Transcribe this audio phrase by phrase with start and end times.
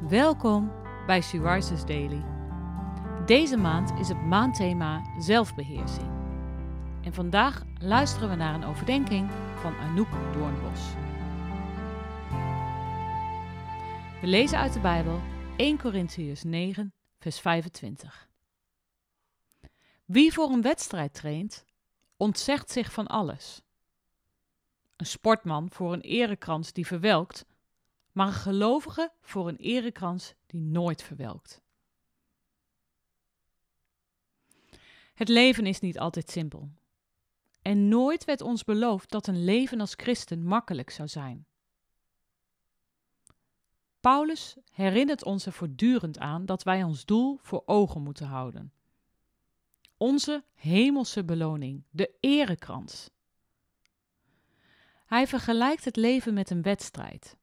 [0.00, 0.72] Welkom
[1.06, 1.40] bij She
[1.86, 2.24] Daily.
[3.26, 6.10] Deze maand is het maandthema zelfbeheersing.
[7.02, 10.80] En vandaag luisteren we naar een overdenking van Anouk Doornbos.
[14.20, 15.20] We lezen uit de Bijbel
[15.56, 18.28] 1 Corinthians 9, vers 25.
[20.04, 21.64] Wie voor een wedstrijd traint,
[22.16, 23.62] ontzegt zich van alles.
[24.96, 27.44] Een sportman voor een erekrans die verwelkt,
[28.16, 31.60] maar een gelovige voor een erekrans die nooit verwelkt.
[35.14, 36.70] Het leven is niet altijd simpel.
[37.62, 41.46] En nooit werd ons beloofd dat een leven als christen makkelijk zou zijn.
[44.00, 48.72] Paulus herinnert ons er voortdurend aan dat wij ons doel voor ogen moeten houden.
[49.96, 53.10] Onze hemelse beloning, de erekrans.
[55.06, 57.36] Hij vergelijkt het leven met een wedstrijd.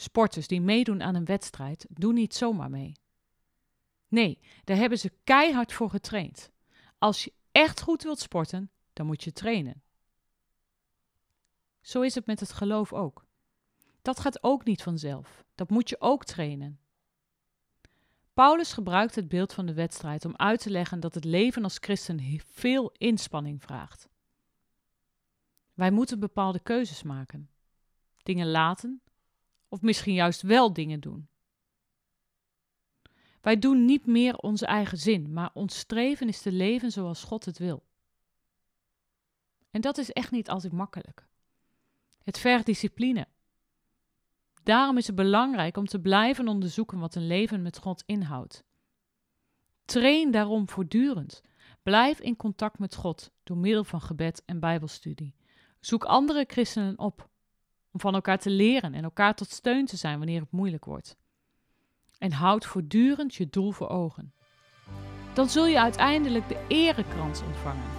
[0.00, 2.92] Sporters die meedoen aan een wedstrijd doen niet zomaar mee.
[4.08, 6.50] Nee, daar hebben ze keihard voor getraind.
[6.98, 9.82] Als je echt goed wilt sporten, dan moet je trainen.
[11.80, 13.24] Zo is het met het geloof ook.
[14.02, 15.44] Dat gaat ook niet vanzelf.
[15.54, 16.80] Dat moet je ook trainen.
[18.34, 21.78] Paulus gebruikt het beeld van de wedstrijd om uit te leggen dat het leven als
[21.80, 24.08] christen veel inspanning vraagt.
[25.74, 27.50] Wij moeten bepaalde keuzes maken.
[28.22, 29.02] Dingen laten
[29.70, 31.28] of misschien juist wel dingen doen.
[33.40, 37.44] Wij doen niet meer onze eigen zin, maar ons streven is te leven zoals God
[37.44, 37.84] het wil.
[39.70, 41.28] En dat is echt niet altijd makkelijk.
[42.22, 43.26] Het vergt discipline.
[44.62, 48.64] Daarom is het belangrijk om te blijven onderzoeken wat een leven met God inhoudt.
[49.84, 51.42] Train daarom voortdurend.
[51.82, 55.34] Blijf in contact met God door middel van gebed en Bijbelstudie.
[55.80, 57.29] Zoek andere christenen op
[57.92, 61.16] om van elkaar te leren en elkaar tot steun te zijn wanneer het moeilijk wordt.
[62.18, 64.34] En houd voortdurend je doel voor ogen.
[65.32, 67.98] Dan zul je uiteindelijk de erekrans ontvangen.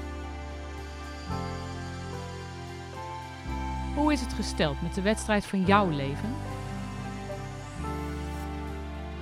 [3.96, 6.30] Hoe is het gesteld met de wedstrijd van jouw leven?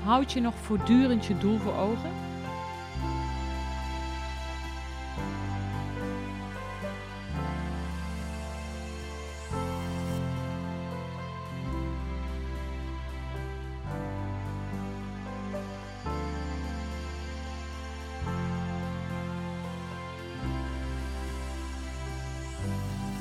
[0.03, 2.28] Houd je nog voortdurend je doel voor ogen?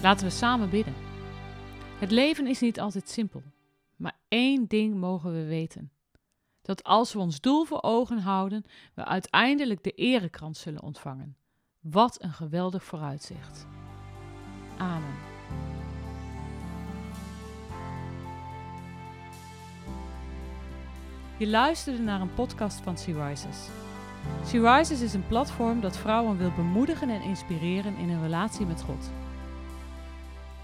[0.02, 0.94] Laten we samen bidden.
[1.98, 3.42] Het leven is niet altijd simpel,
[3.96, 5.92] maar één ding mogen we weten.
[6.62, 8.64] Dat als we ons doel voor ogen houden,
[8.94, 11.36] we uiteindelijk de erekrans zullen ontvangen.
[11.80, 13.66] Wat een geweldig vooruitzicht.
[14.76, 15.14] Amen.
[21.38, 23.68] Je luisterde naar een podcast van Sea Rises.
[24.44, 28.82] Sea Rises is een platform dat vrouwen wil bemoedigen en inspireren in een relatie met
[28.82, 29.10] God.